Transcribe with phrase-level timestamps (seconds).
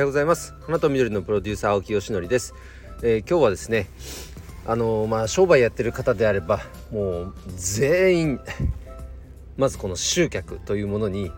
[0.00, 0.54] ようございます。
[0.66, 2.54] 花と緑のプロデューサー青木よしのりです、
[3.02, 3.88] えー、今日はですね
[4.64, 6.60] あのー、まあ商売やってる方であれば
[6.90, 8.40] もう全員
[9.58, 11.30] まずこの集客というものに、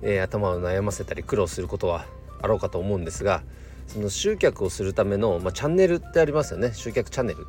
[0.00, 2.06] えー、頭を悩ませたり苦労することは
[2.40, 3.42] あろうかと思うんですが
[3.86, 6.72] その集客をするための、まあ、チャンネルってありますよね。
[6.72, 7.46] 集客チャンネル、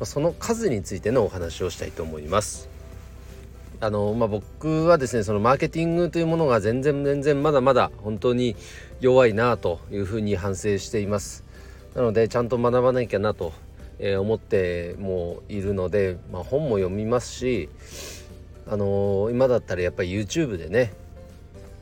[0.00, 2.70] ま、その数についてのお話をしたいと思います。
[3.80, 8.56] あのまあ、僕はですねそのマーケティングというものが全然全然まだまだ本当に
[9.00, 11.44] 弱いなというふうに反省しています。
[11.94, 13.52] なのでちゃんと学ばなきゃなと
[14.00, 17.68] 思ってもいるので、まあ、本も読みますし
[18.68, 20.92] あの今だったらやっぱり YouTube でね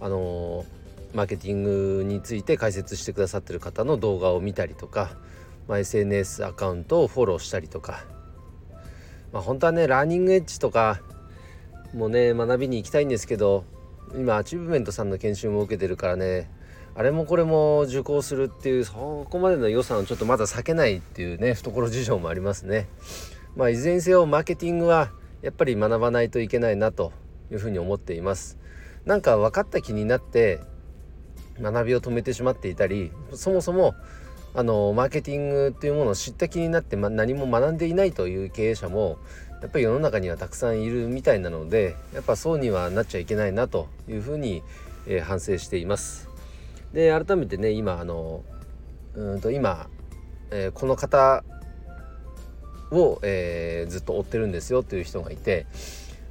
[0.01, 0.65] あの
[1.15, 5.10] マーケティングについて解説してくださってる方の動画を見たりとか、
[5.66, 8.04] まあ、SNS アカウントをフォローしたりとか、
[9.32, 11.01] まあ、本当はねラーニングエッジとか
[11.96, 13.64] もね学びに行きたいんですけど
[14.14, 16.51] 今アチーブメントさんの研修も受けてるからね
[16.95, 22.88] あれもこれも受講するっていうそこまでの予算をちょっとまだ割けないっていうね懐事情もありますね。
[23.54, 25.10] まあいずれにせよマーケティングは
[25.43, 27.12] やっぱり学ばないといけないなと
[27.51, 28.59] いうふうに思っています。
[29.04, 30.60] なんか分かった気になって
[31.60, 33.95] 学びを止めてしまっていたりそもそも
[34.54, 39.18] あのマーケティングっていうものを知った気になって、ま、何も学んでいないという経営者も
[39.62, 44.63] やっぱり世の中にはたくさんいるみたいなのでやっぱそうにはなっちゃいけないなというふうに、
[45.07, 46.29] えー、反省しています。
[46.93, 48.45] で改めてね今あの
[49.15, 49.88] うんと今、
[50.51, 51.43] えー、この方
[52.90, 55.66] を、えー、ずっと追ってるんですよという人がいて、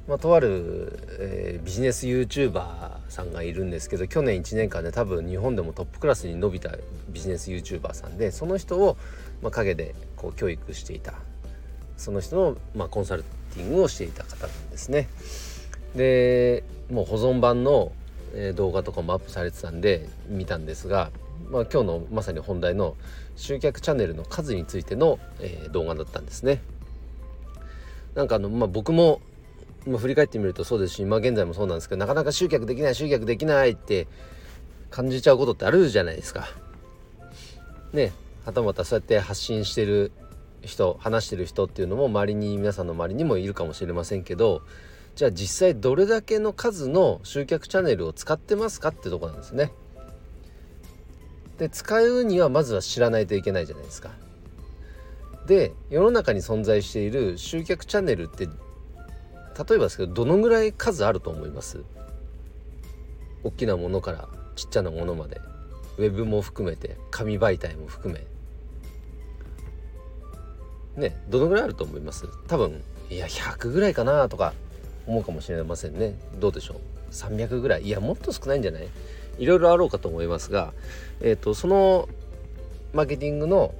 [0.08, 6.70] まあ、とある、えー、ビジネス YouTuber さんがいるんですけど去年1年間で多分日本でもトップクラスに伸びた
[7.10, 8.96] ビジネス YouTuber さんでその人を、
[9.42, 11.14] まあ、陰でこう教育していた
[11.96, 13.22] その人の、まあ、コンサル
[13.54, 15.08] ティングをしていた方なんですね。
[15.94, 17.92] でもう保存版の、
[18.34, 21.10] え動画とかもアップされてたんで見たんですが、
[21.50, 22.96] まあ、今日のまさに本題の
[23.36, 26.60] 集客チャンネルの数についての、えー、動画だったんですね。
[28.14, 29.20] なんかあの、まあ、僕も、
[29.86, 34.08] まあ、振り返ってみるとそうですし今現在もそうなんですけどなかなか集客できない集客できないって
[34.90, 36.48] 感じちゃうことってあるじゃないですか。
[37.92, 38.12] ね
[38.44, 40.12] はたまたそうやって発信してる
[40.66, 44.62] 人話してる人っていうのも周りに皆さんの周りにもいるかもしれませんけど
[45.14, 49.72] じゃあ実際どれだけの数の集客チャンネルを使ってますかってとこなんですね。
[51.58, 54.10] で使うにはまずは知らないといけないじゃないですか。
[55.46, 61.82] で世の中に存在している集客チャンネルって例えばですけどどのぐらい数あると思います？
[63.42, 65.40] 大きなものからちっちゃなものまで
[65.96, 68.26] ウェブも含めて紙媒体も含め
[70.96, 72.26] ねどのぐらいあると思います？
[72.48, 74.52] 多分いや100ぐらいかなとか
[75.06, 76.14] 思うかもしれませんね。
[76.38, 76.78] どうでしょう
[77.12, 77.82] ？300ぐらい？
[77.82, 78.88] いやもっと少ないんじゃない？
[79.38, 80.72] いろいろあろうかと思いますが、
[81.20, 82.08] えーと、その
[82.94, 83.74] マーケティングの、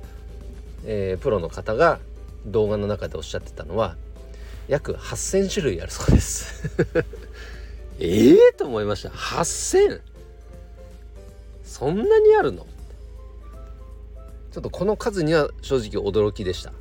[0.84, 1.98] えー、プロの方が
[2.44, 3.96] 動画の中でおっしゃってたのは
[4.68, 6.70] 約8,000種類あるそうです。
[7.98, 9.08] ええと思いました。
[9.08, 10.02] 8,000
[11.64, 12.66] そんなにあるの？
[14.52, 16.72] ちょっとこの数には正直驚きでした。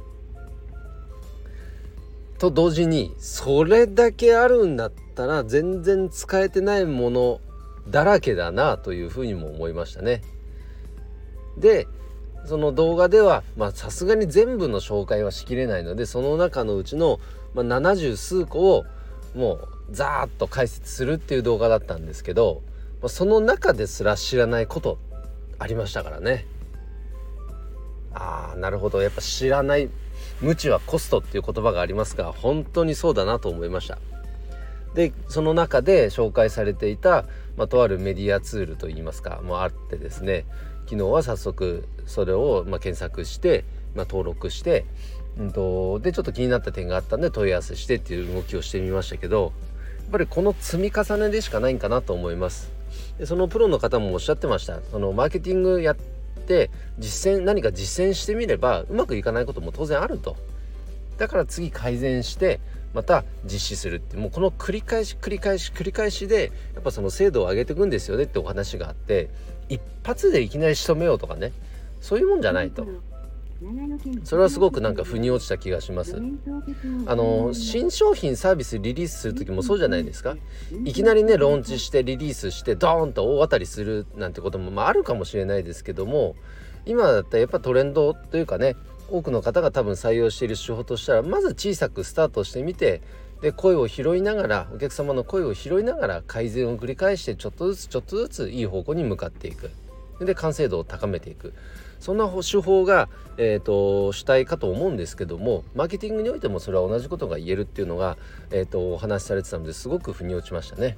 [2.38, 7.42] と同時にそれだけあるんだったら全然使えてないもの
[7.88, 10.22] だらけだなというふうにも思いましたね。
[11.58, 11.88] で
[12.46, 13.44] その動画では
[13.74, 17.20] さすがに全部の紹介はしきれないのでその中のうちの、
[17.54, 18.86] まあ、70数個を
[19.36, 22.62] もうザーッと解説するっていう動画だったんですけど、
[23.02, 25.00] まあ、その中ですら知らないこと
[25.58, 26.46] ありましたからね。
[28.16, 29.02] ああなるほど。
[29.02, 29.90] やっぱ知らない
[30.42, 34.00] 無知はコストっていう言葉がありますが本当にそうだなと思いました。
[34.94, 37.26] でその中で紹介されていた、
[37.58, 40.46] まあ、とあるメディアツールといいますかもあってですね
[40.86, 44.86] 昨日は早速それをま検索して、まあ、登録して、
[45.38, 49.52] うんと、でちょっと気になった点があったんで問い合わせしてっていう動きをしてみましたけど
[50.04, 52.72] やっぱりこの積み重ねでしかないんかなと思います。
[53.18, 54.80] でそのプロの方もおっしゃってました。
[54.92, 55.96] そのマーケティングやっ
[56.46, 56.70] って
[57.00, 60.38] 実践何か実践してみればうまくいかないことも当然あると
[61.18, 62.60] だから次改善して
[62.94, 69.30] また実施するってもうこの繰り返し繰り返し繰り返しでやっぱその精度を上げていくんですよねってお話があって
[69.68, 71.52] 一発でいきなり仕留めようとかね
[72.00, 72.86] そういうもんじゃないと。
[74.24, 76.22] それはすごくなんか腑に落ちた気がします。
[77.06, 80.36] あの新商品サービスリリースする時もそうじゃないですか。
[80.84, 86.36] いきなりねローンチしてリリースしてドーンと大当たりするなんてことも、まあ、あるかもしれないですけども
[86.86, 88.76] 今だったらやっぱトレンドというかね
[89.10, 93.02] 多くの方が多分採用している手法としたらまず小さくスタートしてみて
[93.42, 99.72] で声を拾いながらお客様の声を拾いながら改善を繰り返してちょっとずつちょっとずついい方向に向かっていく。
[100.20, 101.54] で完成度を高めていく。
[102.00, 108.18] そんな手法が、えーと、主体かと思うんですけどもマーケティングにおいてもそれは同じことが言えるっていうのが、
[108.52, 110.98] えーと、お話しされてたのですごく腑に落ちましたね。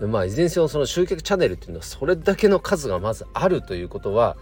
[0.00, 4.36] まあいずれにせよその集客チャンネルっていうのはそれだけの数がまずあるということは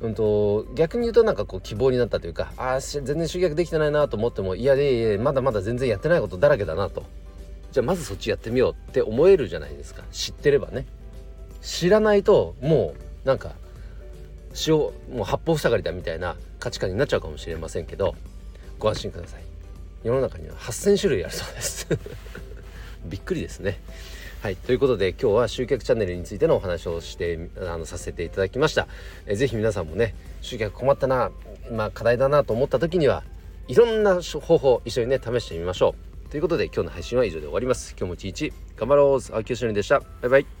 [0.00, 7.04] うんと、逆に言うとなんかこう希望になったというかああ全然集客できてないなと思ってもいやいやいやまだまだ全然やってないことだらけだなと。
[7.70, 10.02] じゃあまずそっちやってみようって思えるじゃないですか。
[10.10, 10.86] 知ってればね。
[11.60, 12.94] 知らないとも
[13.24, 13.52] うなんか
[14.66, 18.14] 塩もう八方塞がりだみたいな価値観になっちゃうかもしれませんけど
[18.78, 19.42] ご安心ください。
[20.02, 21.86] 世の中には8,000種類あるそうです。
[23.04, 23.80] びっくりですね。
[24.42, 24.56] はい。
[24.56, 28.88] ということで今日は集客チャンネルについてのお話をしてあのさせていただきました。
[29.26, 31.30] えぜひ皆さんもね集客困ったな
[31.70, 33.22] まあ課題だなと思った時には
[33.68, 35.94] いろんな方法一緒にね試してみましょ
[36.26, 36.30] う。
[36.30, 37.94] ということで今日の配信は以上で終わります。
[37.98, 39.34] 今日も一日頑張ろう。
[39.34, 40.00] 青木よしのりでした。
[40.00, 40.59] バイバイ。